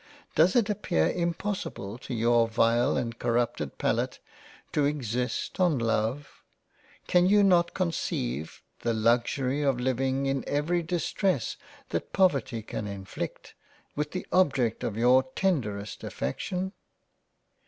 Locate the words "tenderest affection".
15.35-16.73